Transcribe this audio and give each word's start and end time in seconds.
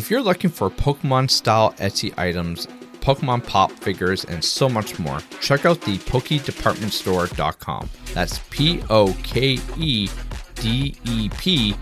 If 0.00 0.10
you're 0.10 0.22
looking 0.22 0.48
for 0.48 0.70
Pokemon 0.70 1.28
style 1.28 1.74
Etsy 1.74 2.18
items, 2.18 2.66
Pokemon 3.02 3.46
pop 3.46 3.70
figures, 3.70 4.24
and 4.24 4.42
so 4.42 4.66
much 4.66 4.98
more, 4.98 5.18
check 5.42 5.66
out 5.66 5.82
the 5.82 5.98
PokeDepartmentStore.com. 5.98 7.90
That's 8.14 8.38
P 8.48 8.82
O 8.88 9.14
K 9.22 9.58
E 9.76 10.08
D 10.54 10.96
E 11.04 11.28
P 11.28 11.76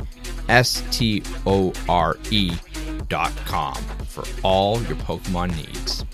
S 0.49 0.83
T 0.91 1.23
O 1.47 1.73
R 1.89 2.17
E.com 2.33 3.77
for 4.09 4.25
all 4.43 4.83
your 4.83 4.97
Pokemon 4.97 5.55
needs. 5.55 6.05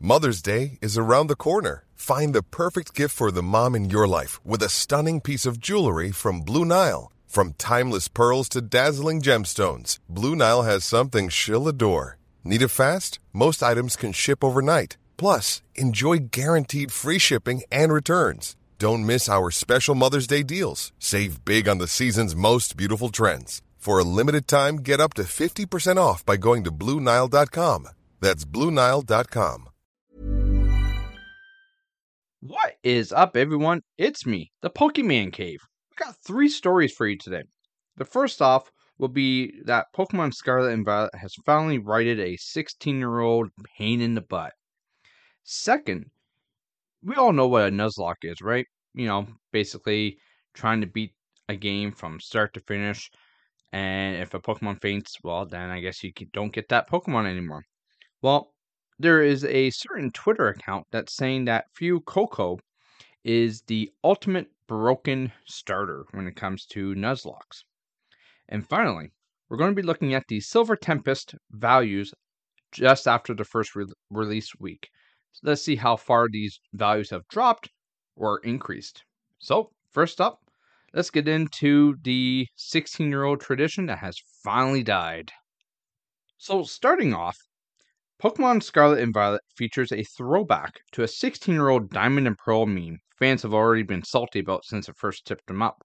Mother's 0.00 0.42
Day 0.42 0.78
is 0.82 0.98
around 0.98 1.28
the 1.28 1.36
corner. 1.36 1.84
Find 1.94 2.34
the 2.34 2.42
perfect 2.42 2.94
gift 2.94 3.14
for 3.14 3.30
the 3.30 3.44
mom 3.44 3.76
in 3.76 3.90
your 3.90 4.08
life 4.08 4.44
with 4.44 4.60
a 4.60 4.68
stunning 4.68 5.20
piece 5.20 5.46
of 5.46 5.60
jewelry 5.60 6.10
from 6.10 6.40
Blue 6.40 6.64
Nile. 6.64 7.12
From 7.34 7.54
timeless 7.54 8.06
pearls 8.06 8.48
to 8.50 8.62
dazzling 8.62 9.20
gemstones, 9.20 9.98
Blue 10.08 10.36
Nile 10.36 10.62
has 10.62 10.84
something 10.84 11.28
she'll 11.28 11.66
adore. 11.66 12.16
Need 12.44 12.62
it 12.62 12.68
fast? 12.68 13.18
Most 13.32 13.60
items 13.60 13.96
can 13.96 14.12
ship 14.12 14.44
overnight. 14.44 14.96
Plus, 15.16 15.60
enjoy 15.74 16.28
guaranteed 16.30 16.92
free 16.92 17.18
shipping 17.18 17.64
and 17.72 17.92
returns. 17.92 18.54
Don't 18.78 19.04
miss 19.04 19.28
our 19.28 19.50
special 19.50 19.96
Mother's 19.96 20.28
Day 20.28 20.44
deals. 20.44 20.92
Save 21.00 21.44
big 21.44 21.68
on 21.68 21.78
the 21.78 21.88
season's 21.88 22.36
most 22.36 22.76
beautiful 22.76 23.08
trends. 23.08 23.62
For 23.78 23.98
a 23.98 24.04
limited 24.04 24.46
time, 24.46 24.76
get 24.76 25.00
up 25.00 25.14
to 25.14 25.24
50% 25.24 25.96
off 25.96 26.24
by 26.24 26.36
going 26.36 26.62
to 26.62 26.70
Bluenile.com. 26.70 27.88
That's 28.20 28.44
Bluenile.com. 28.44 29.68
What 32.42 32.74
is 32.84 33.12
up, 33.12 33.36
everyone? 33.36 33.82
It's 33.98 34.24
me, 34.24 34.52
the 34.62 34.70
Pokemon 34.70 35.32
Cave. 35.32 35.66
Got 35.96 36.16
three 36.16 36.48
stories 36.48 36.92
for 36.92 37.06
you 37.06 37.16
today. 37.16 37.44
The 37.96 38.04
first 38.04 38.42
off 38.42 38.70
will 38.98 39.08
be 39.08 39.60
that 39.64 39.92
Pokemon 39.94 40.34
Scarlet 40.34 40.72
and 40.72 40.84
Violet 40.84 41.14
has 41.14 41.34
finally 41.46 41.78
righted 41.78 42.18
a 42.20 42.36
16 42.36 42.98
year 42.98 43.20
old 43.20 43.50
pain 43.76 44.00
in 44.00 44.14
the 44.14 44.20
butt. 44.20 44.52
Second, 45.44 46.10
we 47.02 47.14
all 47.14 47.32
know 47.32 47.46
what 47.46 47.68
a 47.68 47.70
Nuzlocke 47.70 48.24
is, 48.24 48.40
right? 48.40 48.66
You 48.94 49.06
know, 49.06 49.26
basically 49.52 50.18
trying 50.54 50.80
to 50.80 50.86
beat 50.86 51.12
a 51.48 51.56
game 51.56 51.92
from 51.92 52.20
start 52.20 52.54
to 52.54 52.60
finish. 52.60 53.10
And 53.72 54.16
if 54.16 54.34
a 54.34 54.40
Pokemon 54.40 54.80
faints, 54.80 55.16
well, 55.22 55.46
then 55.46 55.70
I 55.70 55.80
guess 55.80 56.02
you 56.02 56.12
don't 56.32 56.52
get 56.52 56.68
that 56.68 56.88
Pokemon 56.88 57.26
anymore. 57.26 57.64
Well, 58.22 58.54
there 58.98 59.22
is 59.22 59.44
a 59.44 59.70
certain 59.70 60.10
Twitter 60.12 60.48
account 60.48 60.86
that's 60.90 61.14
saying 61.14 61.46
that 61.46 61.66
Fuecoco 61.78 62.58
is 63.24 63.62
the 63.62 63.90
ultimate 64.04 64.48
broken 64.66 65.32
starter 65.44 66.06
when 66.12 66.26
it 66.26 66.36
comes 66.36 66.66
to 66.66 66.94
Nuzlockes. 66.94 67.64
And 68.48 68.66
finally, 68.66 69.12
we're 69.48 69.56
going 69.56 69.70
to 69.70 69.80
be 69.80 69.86
looking 69.86 70.14
at 70.14 70.26
the 70.28 70.40
Silver 70.40 70.76
Tempest 70.76 71.34
values 71.50 72.12
just 72.72 73.06
after 73.06 73.34
the 73.34 73.44
first 73.44 73.74
re- 73.74 73.86
release 74.10 74.52
week. 74.58 74.90
So 75.32 75.48
let's 75.48 75.62
see 75.62 75.76
how 75.76 75.96
far 75.96 76.28
these 76.28 76.60
values 76.72 77.10
have 77.10 77.28
dropped 77.28 77.70
or 78.16 78.38
increased. 78.40 79.04
So, 79.38 79.72
first 79.90 80.20
up, 80.20 80.40
let's 80.92 81.10
get 81.10 81.28
into 81.28 81.96
the 82.02 82.46
16 82.56 83.08
year 83.08 83.24
old 83.24 83.40
tradition 83.40 83.86
that 83.86 83.98
has 83.98 84.18
finally 84.42 84.82
died. 84.82 85.32
So, 86.38 86.62
starting 86.62 87.14
off, 87.14 87.38
Pokemon 88.22 88.62
Scarlet 88.62 89.00
and 89.00 89.12
Violet 89.12 89.42
features 89.56 89.92
a 89.92 90.04
throwback 90.04 90.80
to 90.92 91.02
a 91.02 91.08
16 91.08 91.54
year 91.54 91.68
old 91.68 91.90
Diamond 91.90 92.26
and 92.26 92.38
Pearl 92.38 92.64
meme 92.64 93.00
fans 93.18 93.42
have 93.42 93.52
already 93.52 93.82
been 93.82 94.02
salty 94.02 94.38
about 94.38 94.64
since 94.64 94.88
it 94.88 94.96
first 94.96 95.26
tipped 95.26 95.46
them 95.46 95.60
up. 95.60 95.84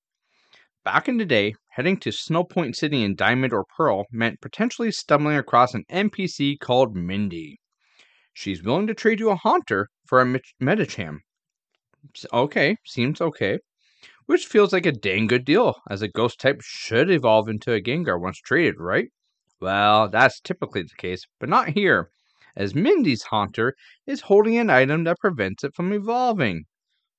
Back 0.86 1.10
in 1.10 1.18
the 1.18 1.26
day, 1.26 1.56
heading 1.72 1.98
to 1.98 2.12
Snowpoint 2.12 2.76
City 2.76 3.04
in 3.04 3.16
Diamond 3.16 3.52
or 3.52 3.66
Pearl 3.76 4.06
meant 4.12 4.42
potentially 4.42 4.92
stumbling 4.92 5.38
across 5.38 5.74
an 5.74 5.84
NPC 5.92 6.60
called 6.60 6.96
Mindy. 6.96 7.60
She's 8.34 8.64
willing 8.64 8.88
to 8.88 8.94
trade 8.94 9.20
you 9.20 9.32
a 9.32 9.36
Haunter 9.36 9.90
for 10.06 10.22
a 10.22 10.40
Medicham. 10.62 11.20
Okay, 12.32 12.78
seems 12.86 13.20
okay. 13.20 13.60
Which 14.28 14.46
feels 14.46 14.72
like 14.72 14.86
a 14.86 14.92
dang 14.92 15.28
good 15.28 15.44
deal, 15.44 15.82
as 15.90 16.02
a 16.02 16.08
ghost 16.08 16.40
type 16.40 16.62
should 16.62 17.10
evolve 17.10 17.50
into 17.50 17.74
a 17.74 17.82
Gengar 17.82 18.22
once 18.22 18.40
traded, 18.40 18.76
right? 18.80 19.10
Well, 19.60 20.08
that's 20.08 20.40
typically 20.40 20.84
the 20.84 20.96
case, 20.98 21.26
but 21.40 21.50
not 21.50 21.70
here, 21.70 22.12
as 22.60 22.76
Mindy's 22.76 23.24
Haunter 23.24 23.74
is 24.06 24.20
holding 24.20 24.58
an 24.58 24.70
item 24.70 25.06
that 25.06 25.18
prevents 25.22 25.64
it 25.64 25.74
from 25.74 25.94
evolving. 25.94 26.66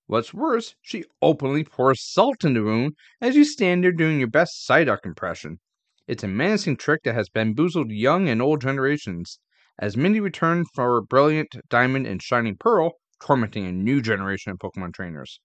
What's 0.07 0.35
worse, 0.35 0.75
she 0.83 1.05
openly 1.23 1.65
pours 1.65 2.03
salt 2.03 2.45
in 2.45 2.53
the 2.53 2.63
wound 2.63 2.95
as 3.23 3.37
you 3.37 3.45
stand 3.45 3.83
there 3.83 3.91
doing 3.91 4.19
your 4.19 4.29
best 4.29 4.69
Psyduck 4.69 5.07
impression. 5.07 5.59
It's 6.07 6.23
a 6.23 6.29
menacing 6.29 6.77
trick 6.77 7.05
that 7.05 7.15
has 7.15 7.31
bamboozled 7.31 7.91
young 7.91 8.29
and 8.29 8.43
old 8.43 8.61
generations, 8.61 9.39
as 9.79 9.97
Mindy 9.97 10.21
returned 10.21 10.67
for 10.75 10.85
her 10.97 11.01
Brilliant, 11.01 11.57
Diamond, 11.71 12.07
and 12.07 12.23
Shining 12.23 12.59
Pearl, 12.59 12.93
tormenting 13.19 13.65
a 13.65 13.73
new 13.73 14.03
generation 14.03 14.53
of 14.53 14.59
Pokemon 14.59 14.93
trainers. 14.93 15.41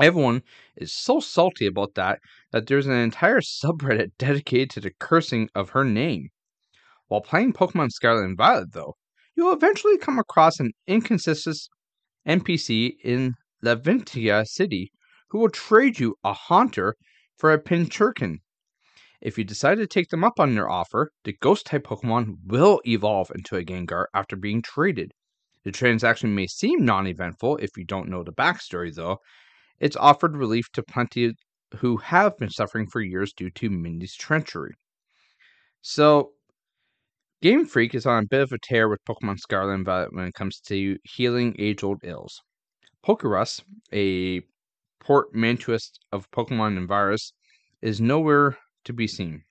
Everyone 0.00 0.42
is 0.76 0.92
so 0.92 1.20
salty 1.20 1.66
about 1.66 1.94
that 1.94 2.18
that 2.50 2.66
there's 2.66 2.88
an 2.88 2.94
entire 2.94 3.40
subreddit 3.40 4.10
dedicated 4.18 4.70
to 4.70 4.80
the 4.80 4.90
cursing 4.98 5.48
of 5.54 5.70
her 5.70 5.84
name. 5.84 6.30
While 7.06 7.20
playing 7.20 7.52
Pokemon 7.52 7.92
Scarlet 7.92 8.24
and 8.24 8.36
Violet, 8.36 8.72
though, 8.72 8.96
you'll 9.36 9.52
eventually 9.52 9.98
come 9.98 10.18
across 10.18 10.60
an 10.60 10.72
inconsistent 10.86 11.58
NPC 12.26 12.92
in 13.02 13.34
Levincia 13.62 14.46
City 14.46 14.90
who 15.30 15.38
will 15.38 15.50
trade 15.50 15.98
you 15.98 16.16
a 16.22 16.32
Haunter 16.32 16.94
for 17.36 17.52
a 17.52 17.60
Pincurchin. 17.60 18.38
If 19.20 19.38
you 19.38 19.44
decide 19.44 19.78
to 19.78 19.86
take 19.86 20.10
them 20.10 20.22
up 20.22 20.38
on 20.38 20.54
their 20.54 20.70
offer, 20.70 21.10
the 21.24 21.36
ghost 21.40 21.66
type 21.66 21.84
Pokemon 21.84 22.36
will 22.44 22.80
evolve 22.86 23.30
into 23.34 23.56
a 23.56 23.64
Gengar 23.64 24.06
after 24.14 24.36
being 24.36 24.60
traded. 24.60 25.12
The 25.64 25.72
transaction 25.72 26.34
may 26.34 26.46
seem 26.46 26.84
non 26.84 27.06
eventful 27.06 27.56
if 27.56 27.70
you 27.76 27.84
don't 27.84 28.10
know 28.10 28.22
the 28.22 28.34
backstory, 28.34 28.94
though. 28.94 29.18
It's 29.80 29.96
offered 29.96 30.36
relief 30.36 30.70
to 30.72 30.82
plenty 30.82 31.32
who 31.78 31.96
have 31.96 32.36
been 32.36 32.50
suffering 32.50 32.86
for 32.86 33.00
years 33.00 33.32
due 33.32 33.50
to 33.50 33.70
Mindy's 33.70 34.14
treachery. 34.14 34.74
So, 35.80 36.33
Game 37.44 37.66
Freak 37.66 37.94
is 37.94 38.06
on 38.06 38.24
a 38.24 38.26
bit 38.26 38.40
of 38.40 38.52
a 38.52 38.58
tear 38.58 38.88
with 38.88 39.04
Pokemon 39.04 39.38
Scarlet 39.38 39.74
and 39.74 39.84
Violet 39.84 40.14
when 40.14 40.24
it 40.24 40.32
comes 40.32 40.60
to 40.60 40.96
healing 41.04 41.54
age 41.58 41.84
old 41.84 41.98
ills. 42.02 42.40
Pokerus, 43.06 43.60
a 43.92 44.40
portmanteau 44.98 45.76
of 46.10 46.30
Pokemon 46.30 46.78
and 46.78 46.88
Virus, 46.88 47.34
is 47.82 48.00
nowhere 48.00 48.56
to 48.86 48.94
be 48.94 49.06
seen, 49.06 49.42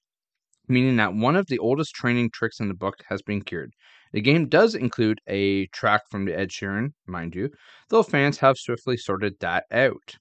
meaning 0.67 0.95
that 0.95 1.13
one 1.13 1.35
of 1.35 1.45
the 1.45 1.59
oldest 1.59 1.93
training 1.93 2.31
tricks 2.33 2.59
in 2.59 2.67
the 2.67 2.73
book 2.73 2.95
has 3.09 3.21
been 3.21 3.43
cured. 3.43 3.71
The 4.11 4.21
game 4.21 4.49
does 4.49 4.73
include 4.73 5.21
a 5.27 5.67
track 5.67 6.01
from 6.09 6.25
the 6.25 6.35
Ed 6.35 6.49
Sheeran, 6.49 6.93
mind 7.05 7.35
you, 7.35 7.51
though 7.89 8.01
fans 8.01 8.39
have 8.39 8.57
swiftly 8.57 8.97
sorted 8.97 9.35
that 9.41 9.65
out. 9.71 10.15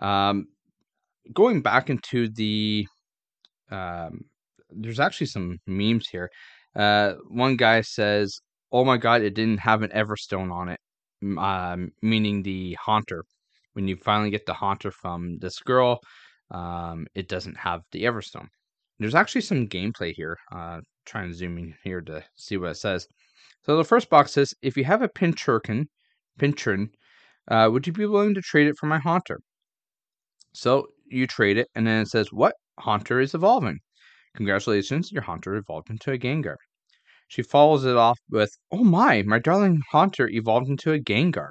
Um, 0.00 0.46
going 1.32 1.60
back 1.60 1.90
into 1.90 2.28
the, 2.28 2.86
um, 3.68 4.20
there's 4.70 5.00
actually 5.00 5.26
some 5.26 5.58
memes 5.66 6.06
here. 6.08 6.30
Uh, 6.76 7.14
one 7.28 7.56
guy 7.56 7.80
says, 7.80 8.40
"Oh 8.72 8.84
my 8.84 8.96
God, 8.96 9.22
it 9.22 9.34
didn't 9.34 9.60
have 9.60 9.82
an 9.82 9.90
Everstone 9.90 10.52
on 10.52 10.68
it," 10.68 10.80
um, 11.38 11.90
meaning 12.02 12.42
the 12.42 12.76
Haunter. 12.84 13.24
When 13.74 13.88
you 13.88 13.96
finally 13.96 14.30
get 14.30 14.46
the 14.46 14.54
Haunter 14.54 14.90
from 14.90 15.38
this 15.38 15.58
girl, 15.60 16.00
um, 16.50 17.06
it 17.14 17.28
doesn't 17.28 17.56
have 17.56 17.82
the 17.92 18.04
Everstone. 18.04 18.48
There's 18.98 19.14
actually 19.14 19.42
some 19.42 19.68
gameplay 19.68 20.12
here. 20.14 20.36
Uh, 20.52 20.80
trying 21.08 21.28
to 21.28 21.34
zoom 21.34 21.58
in 21.58 21.74
here 21.82 22.00
to 22.02 22.22
see 22.36 22.56
what 22.56 22.70
it 22.70 22.76
says. 22.76 23.08
So 23.62 23.76
the 23.76 23.84
first 23.84 24.10
box 24.10 24.32
says, 24.32 24.54
if 24.62 24.76
you 24.76 24.84
have 24.84 25.02
a 25.02 25.08
Pincurchin, 25.08 25.86
Pincurchin, 26.38 26.90
uh, 27.50 27.68
would 27.72 27.86
you 27.86 27.92
be 27.92 28.06
willing 28.06 28.34
to 28.34 28.42
trade 28.42 28.68
it 28.68 28.76
for 28.78 28.86
my 28.86 28.98
Haunter? 28.98 29.40
So 30.52 30.88
you 31.06 31.26
trade 31.26 31.56
it, 31.56 31.68
and 31.74 31.86
then 31.86 32.02
it 32.02 32.08
says, 32.08 32.32
what 32.32 32.54
Haunter 32.78 33.20
is 33.20 33.34
evolving? 33.34 33.78
Congratulations, 34.38 35.10
your 35.10 35.22
Haunter 35.22 35.56
evolved 35.56 35.90
into 35.90 36.12
a 36.12 36.18
Gengar. 36.18 36.54
She 37.26 37.42
follows 37.42 37.84
it 37.84 37.96
off 37.96 38.20
with, 38.30 38.56
oh 38.70 38.84
my, 38.84 39.22
my 39.22 39.40
darling 39.40 39.82
Haunter 39.90 40.28
evolved 40.28 40.68
into 40.68 40.92
a 40.92 41.00
Gengar. 41.00 41.50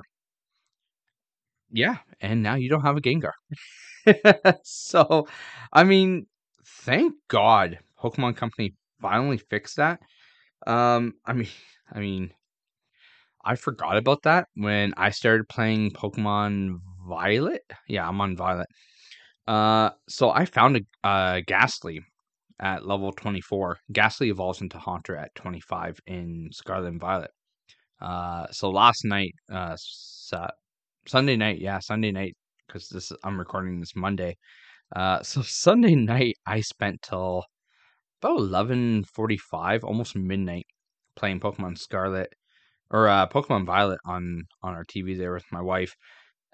Yeah, 1.70 1.98
and 2.22 2.42
now 2.42 2.56
you 2.56 2.70
don't 2.70 2.84
have 2.84 2.96
a 2.96 3.02
Gengar. 3.02 3.34
so, 4.64 5.28
I 5.74 5.84
mean, 5.84 6.28
thank 6.66 7.14
God 7.28 7.78
Pokemon 8.02 8.38
Company 8.38 8.74
finally 9.02 9.38
fixed 9.38 9.76
that. 9.76 10.00
Um, 10.66 11.16
I 11.26 11.34
mean, 11.34 11.50
I 11.92 12.00
mean, 12.00 12.32
I 13.44 13.56
forgot 13.56 13.98
about 13.98 14.24
that 14.24 14.48
when 14.56 14.94
I 14.96 15.10
started 15.10 15.50
playing 15.50 15.92
Pokemon 15.92 16.80
Violet. 17.06 17.64
Yeah, 17.90 18.08
I'm 18.08 18.22
on 18.22 18.38
Violet. 18.38 18.68
Uh, 19.46 19.90
so 20.08 20.32
I 20.32 20.46
found 20.46 20.78
a, 20.78 21.10
a 21.10 21.42
Gastly 21.46 22.02
at 22.60 22.86
level 22.86 23.12
24. 23.12 23.78
Gastly 23.92 24.30
evolves 24.30 24.62
into 24.62 24.78
Haunter 24.78 25.16
at 25.16 25.36
25 25.36 26.00
in 26.08 26.50
Scarlet 26.52 26.88
and 26.88 27.00
Violet. 27.00 27.32
Uh, 28.02 28.48
so 28.52 28.70
last 28.70 29.06
night, 29.06 29.34
uh, 29.52 29.76
Sunday 31.08 31.36
night, 31.36 31.60
yeah, 31.60 31.80
Sunday 31.80 32.12
night, 32.12 32.36
because 32.68 32.90
this 32.90 33.12
I'm 33.24 33.40
recording 33.40 33.80
this 33.80 33.96
Monday. 33.96 34.38
Uh, 34.96 35.22
so 35.24 35.42
Sunday 35.42 35.96
night, 35.96 36.36
I 36.46 36.62
spent 36.62 37.02
till 37.02 37.44
about 38.22 38.40
eleven 38.40 39.04
forty 39.04 39.38
five, 39.38 39.84
almost 39.84 40.16
midnight, 40.16 40.66
playing 41.16 41.40
Pokemon 41.40 41.78
Scarlet 41.78 42.30
or 42.92 43.08
uh, 43.08 43.28
Pokemon 43.28 43.66
Violet 43.66 44.00
on 44.06 44.44
on 44.64 44.74
our 44.74 44.86
TV 44.86 45.18
there 45.18 45.34
with 45.34 45.46
my 45.52 45.62
wife, 45.62 45.96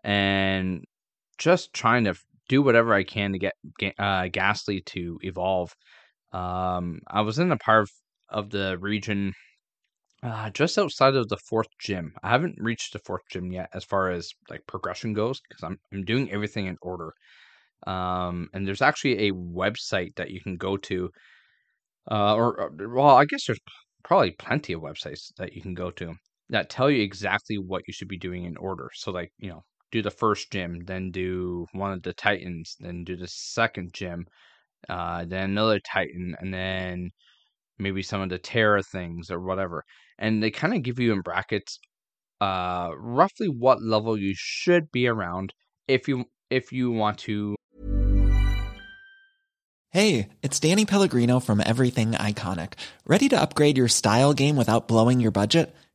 and 0.03 0.83
just 1.37 1.73
trying 1.73 2.05
to 2.05 2.15
do 2.53 2.61
whatever 2.61 2.93
I 2.93 3.03
can 3.03 3.33
to 3.33 3.39
get, 3.39 3.53
uh, 3.99 4.27
Gastly 4.31 4.81
to 4.93 5.19
evolve. 5.21 5.71
Um, 6.31 6.99
I 7.07 7.21
was 7.21 7.39
in 7.39 7.51
a 7.51 7.57
part 7.57 7.83
of, 7.83 7.89
of 8.29 8.49
the 8.51 8.77
region 8.79 9.33
uh, 10.23 10.49
just 10.51 10.77
outside 10.77 11.15
of 11.15 11.27
the 11.29 11.37
fourth 11.49 11.67
gym. 11.79 12.13
I 12.23 12.29
haven't 12.29 12.55
reached 12.59 12.93
the 12.93 12.99
fourth 12.99 13.23
gym 13.31 13.51
yet 13.51 13.69
as 13.73 13.83
far 13.83 14.09
as 14.09 14.31
like 14.49 14.61
progression 14.67 15.13
goes 15.13 15.41
because 15.41 15.63
I'm 15.63 15.77
I'm 15.91 16.05
doing 16.05 16.31
everything 16.31 16.67
in 16.67 16.77
order. 16.81 17.13
Um, 17.87 18.49
and 18.53 18.65
there's 18.65 18.81
actually 18.81 19.27
a 19.27 19.33
website 19.33 20.15
that 20.15 20.31
you 20.31 20.41
can 20.41 20.55
go 20.57 20.77
to, 20.77 21.09
uh, 22.09 22.35
or, 22.35 22.59
or 22.59 22.95
well, 22.95 23.15
I 23.15 23.25
guess 23.25 23.45
there's 23.47 23.59
probably 24.03 24.31
plenty 24.31 24.73
of 24.73 24.81
websites 24.81 25.33
that 25.37 25.53
you 25.53 25.61
can 25.61 25.73
go 25.73 25.91
to 25.91 26.13
that 26.49 26.69
tell 26.69 26.89
you 26.89 27.01
exactly 27.01 27.57
what 27.57 27.83
you 27.87 27.93
should 27.93 28.07
be 28.07 28.17
doing 28.17 28.45
in 28.45 28.57
order. 28.57 28.89
So 28.93 29.11
like 29.11 29.31
you 29.37 29.49
know, 29.49 29.63
do 29.93 30.01
the 30.01 30.11
first 30.11 30.51
gym, 30.51 30.83
then 30.85 31.11
do 31.11 31.67
one 31.71 31.93
of 31.93 32.01
the 32.01 32.13
Titans, 32.13 32.75
then 32.79 33.03
do 33.03 33.15
the 33.15 33.27
second 33.27 33.93
gym, 33.93 34.25
uh, 34.89 35.23
then 35.23 35.51
another 35.51 35.79
Titan, 35.79 36.35
and 36.39 36.51
then 36.51 37.11
maybe 37.77 38.01
some 38.01 38.19
of 38.19 38.29
the 38.29 38.39
Terra 38.39 38.81
things 38.81 39.29
or 39.29 39.39
whatever. 39.39 39.85
And 40.17 40.41
they 40.41 40.49
kind 40.49 40.73
of 40.73 40.81
give 40.81 40.99
you 40.99 41.13
in 41.13 41.21
brackets 41.21 41.79
uh 42.41 42.89
roughly 42.97 43.47
what 43.47 43.81
level 43.81 44.17
you 44.17 44.33
should 44.35 44.91
be 44.91 45.07
around 45.07 45.53
if 45.87 46.07
you 46.07 46.25
if 46.49 46.71
you 46.71 46.91
want 46.91 47.19
to 47.19 47.55
Hey, 49.91 50.29
it's 50.41 50.59
Danny 50.59 50.85
Pellegrino 50.85 51.39
from 51.39 51.61
Everything 51.63 52.13
Iconic. 52.13 52.73
Ready 53.05 53.29
to 53.29 53.39
upgrade 53.39 53.77
your 53.77 53.87
style 53.87 54.33
game 54.33 54.55
without 54.55 54.87
blowing 54.87 55.19
your 55.19 55.29
budget? 55.29 55.75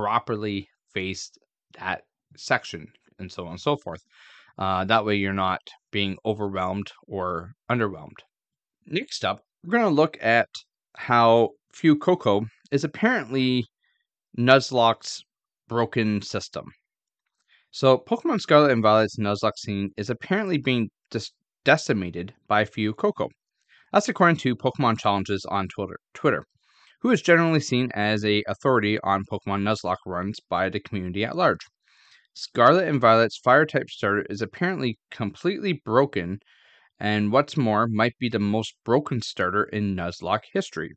Properly 0.00 0.66
faced 0.94 1.38
that 1.78 2.02
section 2.36 2.86
and 3.18 3.30
so 3.30 3.44
on 3.44 3.52
and 3.52 3.60
so 3.60 3.76
forth. 3.76 4.02
Uh, 4.58 4.82
that 4.84 5.04
way 5.04 5.14
you're 5.14 5.32
not 5.32 5.60
being 5.90 6.16
overwhelmed 6.24 6.90
or 7.06 7.52
underwhelmed. 7.70 8.20
Next 8.86 9.24
up, 9.26 9.40
we're 9.62 9.78
going 9.78 9.90
to 9.90 10.02
look 10.02 10.16
at 10.22 10.48
how 10.96 11.50
Fuecoco 11.74 12.46
is 12.72 12.82
apparently 12.82 13.66
Nuzlocke's 14.38 15.22
broken 15.68 16.22
system. 16.22 16.64
So, 17.70 17.98
Pokemon 17.98 18.40
Scarlet 18.40 18.72
and 18.72 18.82
Violet's 18.82 19.18
Nuzlocke 19.18 19.58
scene 19.58 19.90
is 19.98 20.08
apparently 20.08 20.56
being 20.58 20.88
dis- 21.10 21.32
decimated 21.64 22.32
by 22.48 22.64
Fuecoco. 22.64 23.28
That's 23.92 24.08
according 24.08 24.38
to 24.38 24.56
Pokemon 24.56 24.98
Challenges 24.98 25.44
on 25.48 25.68
Twitter. 25.68 25.98
Twitter, 26.14 26.44
who 27.00 27.10
is 27.10 27.22
generally 27.22 27.60
seen 27.60 27.90
as 27.94 28.24
a 28.24 28.42
authority 28.46 28.98
on 29.00 29.24
Pokemon 29.24 29.62
Nuzlocke 29.62 30.04
runs 30.06 30.38
by 30.40 30.68
the 30.68 30.80
community 30.80 31.24
at 31.24 31.36
large. 31.36 31.66
Scarlet 32.34 32.88
and 32.88 33.00
Violet's 33.00 33.38
Fire 33.38 33.66
type 33.66 33.90
starter 33.90 34.26
is 34.30 34.40
apparently 34.40 34.98
completely 35.10 35.72
broken, 35.72 36.38
and 36.98 37.32
what's 37.32 37.56
more, 37.56 37.86
might 37.88 38.16
be 38.18 38.28
the 38.28 38.38
most 38.38 38.74
broken 38.84 39.22
starter 39.22 39.64
in 39.64 39.96
Nuzlocke 39.96 40.44
history. 40.52 40.92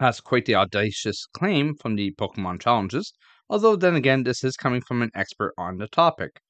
That's 0.00 0.20
quite 0.20 0.46
the 0.46 0.56
audacious 0.56 1.26
claim 1.26 1.74
from 1.74 1.94
the 1.96 2.12
Pokemon 2.18 2.60
challenges, 2.60 3.12
although 3.48 3.76
then 3.76 3.94
again, 3.94 4.24
this 4.24 4.42
is 4.42 4.56
coming 4.56 4.80
from 4.80 5.02
an 5.02 5.10
expert 5.14 5.52
on 5.58 5.76
the 5.76 5.88
topic. 5.88 6.40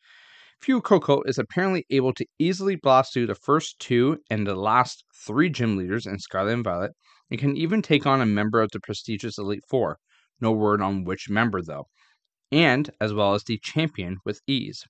Fuecoco 0.62 1.22
is 1.26 1.38
apparently 1.38 1.84
able 1.90 2.14
to 2.14 2.24
easily 2.38 2.76
blast 2.76 3.12
through 3.12 3.26
the 3.26 3.34
first 3.34 3.80
two 3.80 4.18
and 4.30 4.46
the 4.46 4.54
last 4.54 5.04
three 5.26 5.50
gym 5.50 5.76
leaders 5.76 6.06
in 6.06 6.20
Scarlet 6.20 6.52
and 6.52 6.64
Violet, 6.64 6.92
and 7.32 7.40
can 7.40 7.56
even 7.56 7.80
take 7.80 8.04
on 8.04 8.20
a 8.20 8.26
member 8.26 8.60
of 8.60 8.70
the 8.72 8.80
prestigious 8.80 9.38
Elite 9.38 9.64
Four. 9.66 9.96
No 10.42 10.52
word 10.52 10.82
on 10.82 11.04
which 11.04 11.30
member, 11.30 11.62
though, 11.62 11.86
and 12.50 12.90
as 13.00 13.14
well 13.14 13.32
as 13.32 13.42
the 13.44 13.56
champion 13.56 14.18
with 14.22 14.42
ease. 14.46 14.84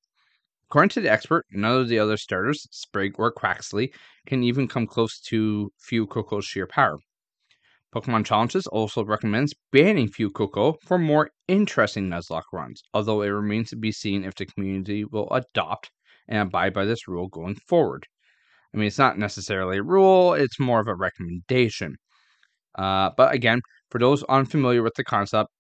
According 0.68 0.88
to 0.88 1.00
the 1.02 1.08
expert, 1.08 1.46
none 1.52 1.80
of 1.80 1.88
the 1.88 2.00
other 2.00 2.16
starters, 2.16 2.66
Sprig 2.72 3.14
or 3.16 3.32
Quaxly, 3.32 3.94
can 4.26 4.42
even 4.42 4.66
come 4.66 4.88
close 4.88 5.20
to 5.20 5.70
Fuecoco's 5.88 6.44
sheer 6.44 6.66
power. 6.66 6.98
Pokemon 7.94 8.26
Challenges 8.26 8.66
also 8.66 9.04
recommends 9.04 9.54
banning 9.70 10.08
Fuecoco 10.08 10.78
for 10.82 10.98
more 10.98 11.30
interesting 11.46 12.08
Nuzlocke 12.08 12.52
runs, 12.52 12.82
although 12.92 13.22
it 13.22 13.28
remains 13.28 13.70
to 13.70 13.76
be 13.76 13.92
seen 13.92 14.24
if 14.24 14.34
the 14.34 14.46
community 14.46 15.04
will 15.04 15.30
adopt 15.30 15.92
and 16.26 16.40
abide 16.40 16.74
by 16.74 16.86
this 16.86 17.06
rule 17.06 17.28
going 17.28 17.54
forward. 17.68 18.08
I 18.74 18.78
mean, 18.78 18.88
it's 18.88 18.98
not 18.98 19.16
necessarily 19.16 19.78
a 19.78 19.82
rule, 19.84 20.34
it's 20.34 20.58
more 20.58 20.80
of 20.80 20.88
a 20.88 20.94
recommendation. 20.96 21.98
Uh, 22.74 23.10
but 23.16 23.34
again, 23.34 23.60
for 23.90 23.98
those 23.98 24.22
unfamiliar 24.24 24.82
with 24.82 24.94
the 24.94 25.04
concept, 25.04 25.50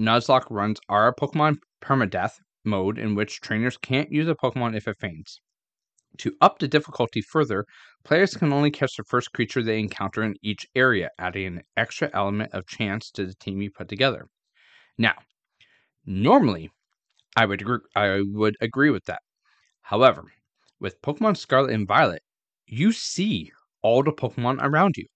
Nuzlocke 0.00 0.46
runs 0.50 0.80
are 0.88 1.08
a 1.08 1.14
Pokemon 1.14 1.56
permadeath 1.82 2.34
mode 2.64 2.98
in 2.98 3.14
which 3.14 3.40
trainers 3.40 3.76
can't 3.76 4.12
use 4.12 4.28
a 4.28 4.34
Pokemon 4.34 4.76
if 4.76 4.86
it 4.88 4.96
faints. 5.00 5.40
To 6.18 6.36
up 6.40 6.58
the 6.58 6.68
difficulty 6.68 7.20
further, 7.22 7.64
players 8.04 8.36
can 8.36 8.52
only 8.52 8.70
catch 8.70 8.96
the 8.96 9.04
first 9.04 9.32
creature 9.32 9.62
they 9.62 9.78
encounter 9.78 10.22
in 10.22 10.34
each 10.42 10.66
area, 10.74 11.10
adding 11.18 11.46
an 11.46 11.62
extra 11.76 12.10
element 12.12 12.52
of 12.52 12.66
chance 12.66 13.10
to 13.12 13.26
the 13.26 13.34
team 13.34 13.62
you 13.62 13.70
put 13.70 13.88
together. 13.88 14.26
Now, 14.98 15.14
normally, 16.04 16.70
I 17.36 17.46
would 17.46 17.62
agree, 17.62 17.78
I 17.94 18.22
would 18.24 18.56
agree 18.60 18.90
with 18.90 19.04
that. 19.06 19.22
However, 19.82 20.24
with 20.80 21.00
Pokemon 21.02 21.36
Scarlet 21.36 21.72
and 21.72 21.86
Violet, 21.86 22.22
you 22.66 22.92
see 22.92 23.52
all 23.82 24.02
the 24.02 24.12
Pokemon 24.12 24.58
around 24.60 24.96
you. 24.96 25.06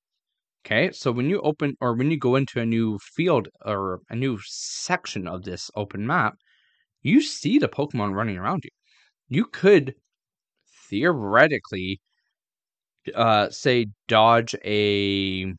Okay, 0.67 0.91
so 0.93 1.13
when 1.13 1.29
you 1.29 1.41
open 1.43 1.77
or 1.81 1.93
when 1.95 2.11
you 2.11 2.17
go 2.19 2.37
into 2.37 2.59
a 2.59 2.65
new 2.65 2.99
field 2.99 3.49
or 3.67 4.01
a 4.09 4.17
new 4.17 4.39
section 4.43 5.29
of 5.29 5.43
this 5.45 5.71
open 5.77 6.07
map, 6.07 6.39
you 7.03 7.21
see 7.23 7.59
the 7.59 7.69
Pokemon 7.69 8.15
running 8.15 8.39
around 8.39 8.65
you. 8.65 8.71
You 9.29 9.47
could 9.47 9.95
theoretically 10.91 12.01
uh 13.15 13.51
say 13.51 13.87
dodge 14.09 14.55
a 14.65 15.55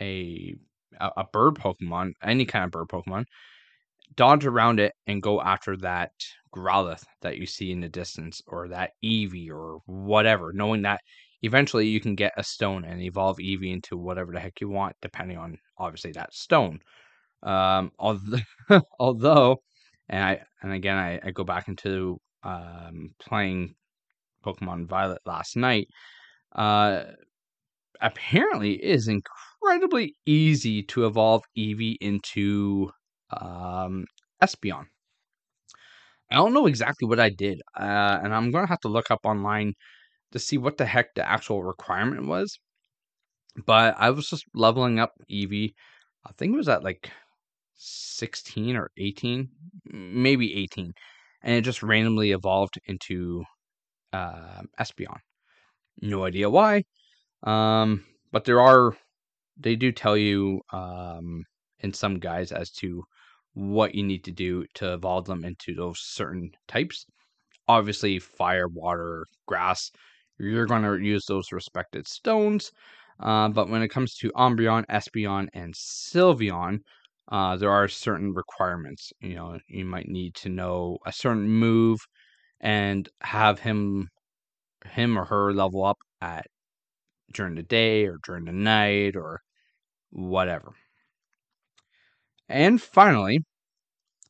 a 0.00 0.54
a 1.00 1.24
bird 1.32 1.54
Pokemon, 1.54 2.12
any 2.22 2.44
kind 2.44 2.64
of 2.64 2.70
bird 2.72 2.88
Pokemon, 2.88 3.24
dodge 4.16 4.46
around 4.46 4.80
it 4.80 4.94
and 5.06 5.22
go 5.22 5.40
after 5.42 5.76
that 5.78 6.12
Growlithe 6.54 7.04
that 7.22 7.38
you 7.38 7.46
see 7.46 7.72
in 7.72 7.80
the 7.80 7.88
distance, 7.88 8.42
or 8.46 8.68
that 8.68 8.92
Eevee, 9.04 9.50
or 9.50 9.80
whatever, 9.86 10.52
knowing 10.54 10.82
that 10.82 11.00
eventually 11.42 11.86
you 11.86 12.00
can 12.00 12.14
get 12.14 12.32
a 12.36 12.42
stone 12.42 12.84
and 12.84 13.00
evolve 13.00 13.38
Eevee 13.38 13.72
into 13.72 13.96
whatever 13.96 14.32
the 14.32 14.40
heck 14.40 14.60
you 14.60 14.68
want, 14.68 14.96
depending 15.02 15.38
on 15.38 15.58
obviously 15.78 16.12
that 16.12 16.34
stone. 16.34 16.80
Um, 17.42 17.92
although, 17.98 18.38
although, 18.98 19.62
and 20.08 20.24
I 20.24 20.40
and 20.62 20.72
again 20.72 20.96
I, 20.96 21.20
I 21.22 21.30
go 21.30 21.44
back 21.44 21.68
into 21.68 22.20
um, 22.42 23.14
playing 23.20 23.74
Pokemon 24.44 24.88
Violet 24.88 25.20
last 25.26 25.56
night. 25.56 25.88
Uh, 26.54 27.04
apparently, 28.00 28.74
it 28.74 28.90
is 28.90 29.08
incredibly 29.08 30.16
easy 30.26 30.82
to 30.84 31.06
evolve 31.06 31.44
Eevee 31.56 31.96
into 32.00 32.90
um, 33.30 34.04
Espeon. 34.42 34.86
I 36.30 36.36
don't 36.36 36.52
know 36.52 36.66
exactly 36.66 37.08
what 37.08 37.20
I 37.20 37.30
did, 37.30 37.62
uh, 37.78 38.18
and 38.22 38.34
I'm 38.34 38.50
gonna 38.50 38.66
have 38.66 38.80
to 38.80 38.88
look 38.88 39.10
up 39.10 39.20
online 39.24 39.74
to 40.32 40.38
see 40.38 40.58
what 40.58 40.76
the 40.76 40.86
heck 40.86 41.14
the 41.14 41.28
actual 41.28 41.62
requirement 41.62 42.26
was. 42.26 42.58
But 43.66 43.96
I 43.98 44.10
was 44.10 44.28
just 44.28 44.44
leveling 44.54 44.98
up 44.98 45.12
Eevee. 45.30 45.74
I 46.26 46.32
think 46.32 46.54
it 46.54 46.56
was 46.56 46.68
at 46.68 46.84
like 46.84 47.10
16 47.76 48.76
or 48.76 48.90
18, 48.98 49.48
maybe 49.86 50.54
18. 50.54 50.92
And 51.42 51.54
it 51.54 51.62
just 51.62 51.82
randomly 51.82 52.32
evolved 52.32 52.78
into 52.86 53.44
uh, 54.12 54.62
Espeon. 54.78 55.18
No 56.00 56.24
idea 56.24 56.50
why. 56.50 56.84
Um, 57.44 58.04
but 58.32 58.44
there 58.44 58.60
are, 58.60 58.96
they 59.56 59.76
do 59.76 59.92
tell 59.92 60.16
you 60.16 60.60
um, 60.72 61.44
in 61.80 61.92
some 61.92 62.18
guides 62.18 62.52
as 62.52 62.70
to 62.70 63.02
what 63.54 63.94
you 63.94 64.04
need 64.04 64.24
to 64.24 64.30
do 64.30 64.64
to 64.74 64.92
evolve 64.94 65.26
them 65.26 65.44
into 65.44 65.74
those 65.74 66.00
certain 66.00 66.50
types. 66.66 67.06
Obviously, 67.66 68.18
fire, 68.18 68.68
water, 68.68 69.26
grass, 69.46 69.90
you're 70.38 70.66
going 70.66 70.82
to 70.82 70.96
use 70.96 71.26
those 71.26 71.52
respected 71.52 72.06
stones. 72.06 72.70
Uh, 73.20 73.48
but 73.48 73.68
when 73.68 73.82
it 73.82 73.88
comes 73.88 74.14
to 74.14 74.30
Umbreon, 74.32 74.84
Espeon, 74.86 75.48
and 75.52 75.74
Sylveon, 75.74 76.78
uh, 77.30 77.56
there 77.56 77.70
are 77.70 77.88
certain 77.88 78.32
requirements. 78.32 79.12
You 79.20 79.34
know, 79.34 79.58
you 79.66 79.84
might 79.84 80.08
need 80.08 80.34
to 80.36 80.48
know 80.48 80.98
a 81.04 81.12
certain 81.12 81.48
move 81.48 81.98
and 82.60 83.08
have 83.20 83.58
him, 83.58 84.08
him 84.84 85.18
or 85.18 85.24
her 85.24 85.52
level 85.52 85.84
up 85.84 85.98
at 86.20 86.46
during 87.32 87.54
the 87.54 87.62
day 87.62 88.06
or 88.06 88.18
during 88.24 88.44
the 88.44 88.52
night 88.52 89.16
or 89.16 89.40
whatever. 90.10 90.72
And 92.48 92.80
finally, 92.80 93.40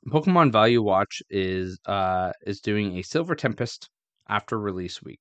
Pokemon 0.09 0.53
Value 0.53 0.83
Watch 0.83 1.23
is 1.31 1.79
uh, 1.87 2.33
is 2.47 2.61
doing 2.61 2.97
a 2.97 3.03
Silver 3.03 3.35
Tempest 3.35 3.89
after 4.29 4.59
release 4.59 5.03
week. 5.03 5.21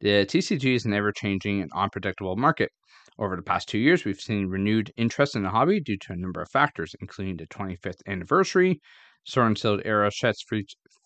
The 0.00 0.24
TCG 0.24 0.74
is 0.74 0.86
an 0.86 0.94
ever 0.94 1.12
changing 1.12 1.60
and 1.60 1.70
unpredictable 1.74 2.34
market. 2.34 2.72
Over 3.18 3.36
the 3.36 3.42
past 3.42 3.68
two 3.68 3.78
years, 3.78 4.06
we've 4.06 4.18
seen 4.20 4.46
renewed 4.46 4.90
interest 4.96 5.36
in 5.36 5.42
the 5.42 5.50
hobby 5.50 5.80
due 5.80 5.98
to 5.98 6.12
a 6.12 6.16
number 6.16 6.40
of 6.40 6.50
factors, 6.50 6.94
including 7.00 7.36
the 7.36 7.46
25th 7.46 8.00
anniversary, 8.06 8.80
Sword 9.24 9.62
and 9.64 9.82
era 9.84 10.10
sets, 10.10 10.42
fe- 10.48 10.64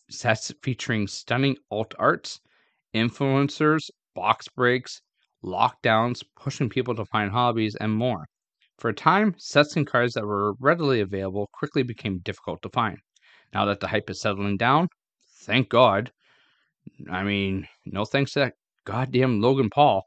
sets 0.08 0.52
featuring 0.62 1.08
stunning 1.08 1.56
alt 1.70 1.94
arts, 1.98 2.40
influencers, 2.94 3.90
box 4.14 4.46
breaks, 4.48 5.02
lockdowns, 5.44 6.22
pushing 6.36 6.68
people 6.68 6.94
to 6.94 7.04
find 7.06 7.32
hobbies, 7.32 7.74
and 7.74 7.92
more. 7.92 8.26
For 8.78 8.90
a 8.90 8.94
time, 8.94 9.34
sets 9.38 9.76
and 9.76 9.86
cards 9.86 10.14
that 10.14 10.26
were 10.26 10.54
readily 10.60 11.00
available 11.00 11.48
quickly 11.52 11.82
became 11.82 12.18
difficult 12.18 12.62
to 12.62 12.68
find. 12.70 12.98
Now 13.52 13.64
that 13.64 13.80
the 13.80 13.88
hype 13.88 14.10
is 14.10 14.20
settling 14.20 14.56
down, 14.56 14.88
thank 15.42 15.68
God. 15.68 16.12
I 17.10 17.24
mean, 17.24 17.68
no 17.84 18.04
thanks 18.04 18.32
to 18.32 18.52
goddamn 18.90 19.40
Logan 19.40 19.70
Paul. 19.70 20.02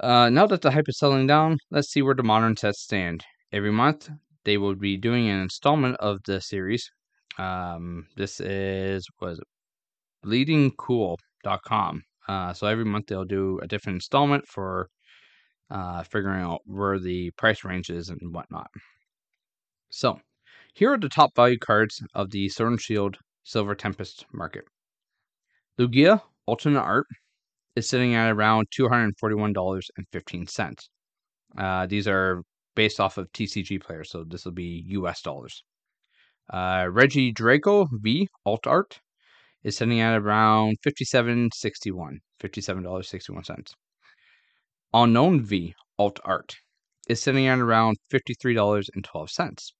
Uh, 0.00 0.28
now 0.28 0.46
that 0.46 0.62
the 0.62 0.72
hype 0.72 0.88
is 0.88 0.98
settling 0.98 1.28
down, 1.28 1.56
let's 1.70 1.88
see 1.88 2.02
where 2.02 2.16
the 2.16 2.24
modern 2.24 2.56
sets 2.56 2.82
stand. 2.82 3.24
Every 3.52 3.70
month, 3.70 4.10
they 4.44 4.56
will 4.58 4.74
be 4.74 4.96
doing 4.96 5.28
an 5.28 5.40
installment 5.40 5.96
of 6.00 6.18
the 6.26 6.40
series. 6.40 6.90
Um, 7.38 8.06
this 8.16 8.40
is 8.40 9.06
was 9.20 9.40
bleedingcool.com. 10.24 12.02
Uh, 12.28 12.52
so 12.52 12.66
every 12.66 12.84
month 12.84 13.06
they'll 13.06 13.24
do 13.24 13.60
a 13.62 13.68
different 13.68 13.96
installment 13.96 14.46
for 14.48 14.88
uh, 15.70 16.02
figuring 16.02 16.42
out 16.42 16.60
where 16.64 16.98
the 16.98 17.30
price 17.32 17.64
range 17.64 17.88
is 17.88 18.08
and 18.08 18.34
whatnot. 18.34 18.68
So, 19.90 20.18
here 20.74 20.92
are 20.92 20.98
the 20.98 21.08
top 21.08 21.34
value 21.36 21.58
cards 21.58 22.02
of 22.14 22.30
the 22.30 22.48
Sword 22.48 22.72
and 22.72 22.80
Shield 22.80 23.18
Silver 23.44 23.74
Tempest 23.74 24.26
market. 24.32 24.64
Lugia 25.78 26.20
Alternate 26.46 26.80
Art 26.80 27.06
is 27.76 27.88
sitting 27.88 28.14
at 28.14 28.30
around 28.30 28.66
$241.15. 28.78 30.76
Uh, 31.56 31.86
these 31.86 32.08
are 32.08 32.42
based 32.74 33.00
off 33.00 33.18
of 33.18 33.30
TCG 33.32 33.82
players, 33.82 34.10
so 34.10 34.24
this 34.24 34.44
will 34.44 34.52
be 34.52 34.84
US 34.88 35.22
dollars. 35.22 35.62
Uh, 36.50 36.88
Draco 37.34 37.88
V 37.92 38.28
Alt 38.44 38.66
Art 38.66 39.00
is 39.62 39.76
sitting 39.76 40.00
at 40.00 40.20
around 40.20 40.76
$57.61, 40.86 42.18
$57.61. 42.40 43.72
Unown 44.94 45.40
V 45.40 45.74
Alt 45.98 46.20
Art 46.24 46.56
is 47.08 47.22
sitting 47.22 47.46
at 47.46 47.58
around 47.58 47.96
$53.12. 48.12 49.72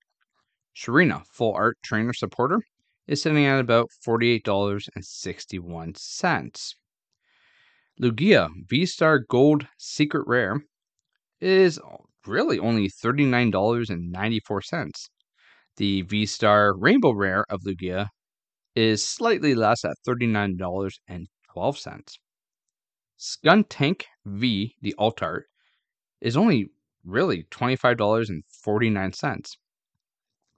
Serena 0.74 1.22
Full 1.32 1.52
Art 1.52 1.76
Trainer 1.82 2.14
Supporter 2.14 2.62
is 3.06 3.22
sitting 3.22 3.46
at 3.46 3.60
about 3.60 3.88
$48.61. 4.06 6.74
Lugia 8.00 8.48
V 8.68 8.86
Star 8.86 9.18
Gold 9.18 9.66
Secret 9.78 10.26
Rare 10.26 10.62
is 11.40 11.78
really 12.26 12.58
only 12.58 12.88
$39.94. 12.88 15.08
The 15.76 16.02
V 16.02 16.26
Star 16.26 16.76
Rainbow 16.76 17.12
Rare 17.12 17.44
of 17.48 17.62
Lugia 17.62 18.08
is 18.74 19.02
slightly 19.04 19.54
less 19.54 19.84
at 19.84 19.96
$39.12. 20.06 22.18
Skuntank 23.18 24.04
V, 24.24 24.74
the 24.80 24.94
alt 24.98 25.22
art, 25.22 25.46
is 26.20 26.36
only 26.36 26.68
really 27.04 27.44
$25.49. 27.50 29.56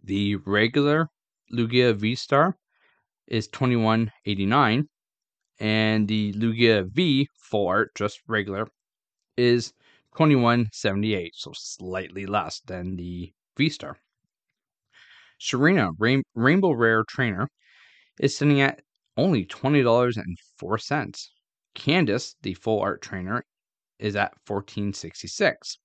The 0.02 0.36
regular 0.36 1.08
Lugia 1.52 1.94
V 1.94 2.14
Star 2.14 2.56
is 3.26 3.48
$21.89 3.48 4.86
and 5.60 6.08
the 6.08 6.32
Lugia 6.32 6.86
V 6.90 7.28
full 7.36 7.68
art, 7.68 7.94
just 7.94 8.20
regular, 8.26 8.66
is 9.36 9.72
$21.78, 10.16 11.30
so 11.34 11.52
slightly 11.54 12.26
less 12.26 12.60
than 12.66 12.96
the 12.96 13.32
V 13.56 13.68
Star. 13.68 13.96
Serena 15.38 15.90
Rain- 15.98 16.22
Rainbow 16.34 16.72
Rare 16.72 17.04
Trainer 17.08 17.48
is 18.18 18.36
sitting 18.36 18.60
at 18.60 18.82
only 19.16 19.44
$20.04. 19.44 21.28
Candice, 21.74 22.34
the 22.42 22.54
full 22.54 22.80
art 22.80 23.02
trainer, 23.02 23.44
is 23.98 24.16
at 24.16 24.32
1466. 24.46 25.78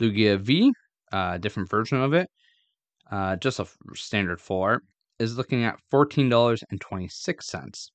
Lugia 0.00 0.38
V, 0.38 0.72
a 1.12 1.16
uh, 1.16 1.38
different 1.38 1.68
version 1.68 2.00
of 2.00 2.14
it, 2.14 2.28
uh, 3.12 3.36
just 3.36 3.60
a 3.60 3.66
standard 3.94 4.40
four, 4.40 4.82
is 5.18 5.36
looking 5.36 5.64
at 5.64 5.78
$14.26. 5.92 7.90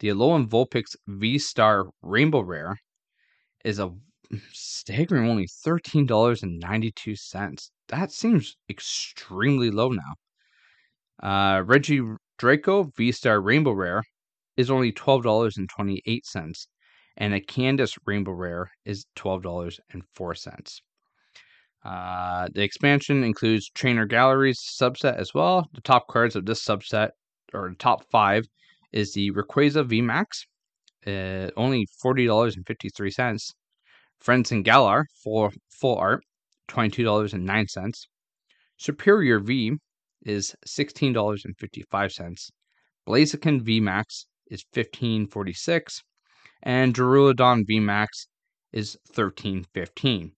The 0.00 0.08
Alolan 0.08 0.48
Vulpix 0.48 0.96
V 1.06 1.38
Star 1.38 1.84
Rainbow 2.02 2.40
Rare 2.40 2.76
is 3.64 3.78
a 3.78 3.92
staggering 4.52 5.28
only 5.28 5.46
$13.92. 5.46 7.70
That 7.88 8.10
seems 8.10 8.56
extremely 8.68 9.70
low 9.70 9.90
now. 9.90 10.14
Uh, 11.22 11.62
Reggie 11.62 12.02
Draco 12.38 12.90
V 12.96 13.12
Star 13.12 13.40
Rainbow 13.40 13.70
Rare 13.72 14.02
is 14.56 14.70
only 14.70 14.92
$12.28, 14.92 16.66
and 17.16 17.34
a 17.34 17.40
Candice 17.40 17.98
Rainbow 18.06 18.32
Rare 18.32 18.70
is 18.84 19.06
$12.04. 19.16 20.80
Uh, 21.84 22.48
the 22.54 22.62
expansion 22.62 23.22
includes 23.22 23.68
Trainer 23.70 24.06
Galleries 24.06 24.60
subset 24.60 25.16
as 25.16 25.34
well. 25.34 25.68
The 25.74 25.82
top 25.82 26.08
cards 26.08 26.34
of 26.34 26.46
this 26.46 26.64
subset, 26.64 27.10
or 27.52 27.68
the 27.68 27.76
top 27.76 28.08
five, 28.10 28.46
is 28.92 29.12
the 29.12 29.30
Rayquaza 29.32 29.84
VMAX, 29.86 30.46
uh, 31.06 31.50
only 31.56 31.86
$40.53. 32.02 33.52
Friends 34.20 34.52
and 34.52 34.64
Galar, 34.64 35.06
full, 35.22 35.52
full 35.70 35.96
art, 35.96 36.24
$22.09. 36.68 38.06
Serperior 38.80 39.44
V 39.44 39.72
is 40.24 40.54
$16.55. 40.66 42.50
Blaziken 43.06 43.60
VMAX 43.60 44.24
is 44.50 44.64
1546 44.72 46.02
and 46.62 46.94
Duraludon 46.94 47.64
VMAX 47.66 48.26
is 48.72 48.96
1315. 49.14 50.32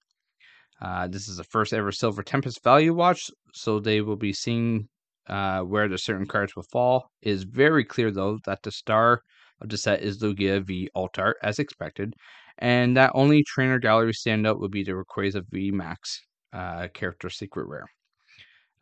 Uh, 0.81 1.09
this 1.09 1.29
is 1.29 1.39
the 1.39 1.45
first 1.45 1.73
ever 1.73 1.91
Silver 1.91 2.23
Tempest 2.23 2.63
value 2.63 2.95
watch, 2.95 3.31
so 3.55 3.81
they 3.81 4.01
will 4.01 4.17
be 4.17 4.33
seeing 4.33 4.89
uh, 5.29 5.61
where 5.61 5.89
the 5.89 5.99
certain 5.99 6.27
cards 6.27 6.55
will 6.55 6.67
fall. 6.71 7.11
It 7.23 7.31
is 7.31 7.45
very 7.45 7.85
clear 7.85 8.11
though 8.11 8.39
that 8.45 8.63
the 8.63 8.71
star 8.71 9.23
of 9.61 9.69
the 9.71 9.79
set 9.79 10.03
is 10.03 10.23
Lugia 10.23 10.63
V 10.65 10.91
Alt 10.95 11.19
Art 11.19 11.39
as 11.43 11.59
expected, 11.59 12.15
and 12.59 12.97
that 12.97 13.13
only 13.15 13.43
trainer 13.43 13.79
gallery 13.79 14.13
standout 14.13 14.61
would 14.61 14.71
be 14.71 14.85
the 14.85 14.93
Rayquaza 14.93 15.43
V 15.51 15.71
Max 15.71 16.21
uh, 16.53 16.89
character 16.93 17.31
secret 17.31 17.67
rare. 17.67 17.87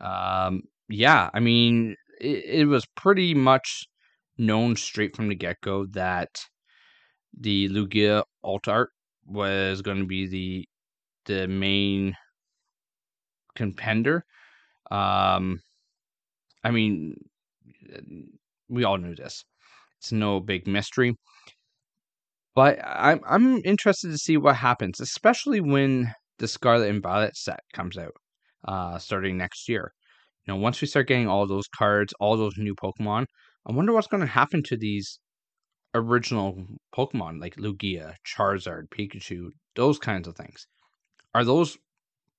Um, 0.00 0.62
yeah, 0.88 1.30
I 1.32 1.40
mean 1.40 1.94
it, 2.20 2.44
it 2.44 2.64
was 2.66 2.86
pretty 2.96 3.34
much 3.34 3.86
known 4.36 4.74
straight 4.76 5.14
from 5.14 5.28
the 5.28 5.34
get 5.34 5.60
go 5.60 5.86
that 5.86 6.30
the 7.38 7.68
Lugia 7.68 8.24
alt 8.42 8.68
art 8.68 8.90
was 9.26 9.80
going 9.82 9.98
to 9.98 10.06
be 10.06 10.26
the 10.26 10.68
the 11.26 11.46
main 11.48 12.14
contender. 13.54 14.24
Um, 14.90 15.60
I 16.62 16.70
mean, 16.70 17.14
we 18.68 18.84
all 18.84 18.98
knew 18.98 19.14
this. 19.14 19.44
It's 19.98 20.12
no 20.12 20.40
big 20.40 20.66
mystery. 20.66 21.14
But 22.54 22.78
I'm 22.84 23.20
I'm 23.26 23.60
interested 23.64 24.10
to 24.10 24.18
see 24.18 24.36
what 24.36 24.56
happens, 24.56 25.00
especially 25.00 25.60
when 25.60 26.14
the 26.38 26.46
Scarlet 26.46 26.90
and 26.90 27.02
Violet 27.02 27.36
set 27.36 27.60
comes 27.72 27.98
out, 27.98 28.14
uh, 28.66 28.98
starting 28.98 29.36
next 29.36 29.68
year. 29.68 29.92
You 30.46 30.54
know, 30.54 30.60
once 30.60 30.80
we 30.80 30.86
start 30.86 31.08
getting 31.08 31.28
all 31.28 31.46
those 31.46 31.68
cards, 31.76 32.14
all 32.20 32.36
those 32.36 32.56
new 32.56 32.74
Pokemon, 32.74 33.26
I 33.66 33.72
wonder 33.72 33.92
what's 33.92 34.06
going 34.06 34.20
to 34.20 34.26
happen 34.26 34.62
to 34.64 34.76
these 34.76 35.18
original 35.94 36.66
Pokemon 36.94 37.40
like 37.40 37.56
Lugia, 37.56 38.14
Charizard, 38.26 38.88
Pikachu, 38.90 39.48
those 39.74 39.98
kinds 39.98 40.28
of 40.28 40.36
things. 40.36 40.66
Are 41.34 41.44
those 41.44 41.76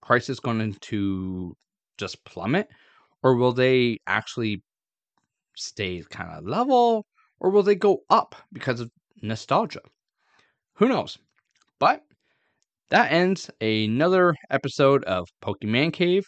prices 0.02 0.40
going 0.40 0.74
to 0.74 1.56
just 1.98 2.24
plummet, 2.25 2.68
or 3.24 3.36
will 3.36 3.54
they 3.54 4.00
actually 4.08 4.64
stay 5.56 6.04
kind 6.10 6.32
of 6.32 6.46
level, 6.48 7.06
or 7.40 7.50
will 7.50 7.64
they 7.64 7.75
go 7.75 8.00
up 8.10 8.36
because 8.54 8.80
of 8.80 8.92
nostalgia? 9.22 9.82
Who 10.75 10.88
knows? 10.90 11.18
But 11.80 12.04
that 12.90 13.12
ends 13.12 13.50
another 13.62 14.36
episode 14.50 15.04
of 15.06 15.28
Pokemon 15.44 15.94
Cave. 15.94 16.25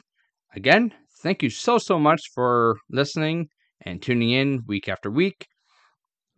Again, 0.55 0.93
thank 1.23 1.43
you 1.43 1.49
so, 1.49 1.77
so 1.77 1.99
much 1.99 2.21
for 2.33 2.77
listening 2.89 3.49
and 3.81 4.01
tuning 4.01 4.31
in 4.31 4.63
week 4.67 4.89
after 4.89 5.11
week. 5.11 5.47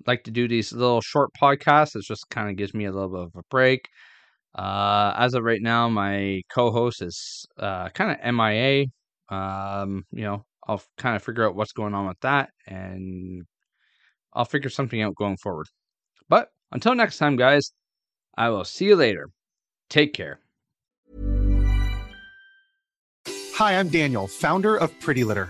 like 0.08 0.24
to 0.24 0.32
do 0.32 0.48
these 0.48 0.72
little 0.74 1.02
short 1.02 1.30
podcasts. 1.42 1.96
It 1.96 2.04
just 2.04 2.30
kind 2.30 2.50
of 2.50 2.56
gives 2.56 2.74
me 2.74 2.86
a 2.86 2.92
little 2.92 3.10
bit 3.10 3.20
of 3.22 3.32
a 3.36 3.44
break. 3.50 3.88
Uh, 4.56 5.14
as 5.18 5.34
of 5.34 5.44
right 5.44 5.62
now, 5.62 5.90
my 5.90 6.42
co-host 6.52 7.02
is 7.02 7.46
uh, 7.58 7.90
kind 7.90 8.12
of 8.12 8.34
MIA. 8.34 8.86
Um, 9.30 10.06
you 10.12 10.24
know, 10.24 10.44
I'll 10.68 10.82
kind 10.98 11.16
of 11.16 11.24
figure 11.24 11.46
out 11.46 11.56
what's 11.56 11.72
going 11.72 11.94
on 11.94 12.08
with 12.08 12.20
that, 12.22 12.50
and 12.68 13.44
I'll 14.34 14.46
figure 14.46 14.70
something 14.70 15.02
out 15.02 15.16
going 15.16 15.38
forward. 15.38 15.68
But 16.28 16.50
until 16.72 16.96
next 16.96 17.18
time, 17.18 17.36
guys, 17.36 17.72
I 18.38 18.50
will 18.50 18.66
see 18.66 18.86
you 18.86 18.96
later. 18.96 19.30
Take 19.90 20.14
care. 20.14 20.40
Hi, 23.56 23.78
I'm 23.78 23.90
Daniel, 23.90 24.28
founder 24.28 24.78
of 24.78 24.98
Pretty 25.00 25.24
Litter. 25.24 25.50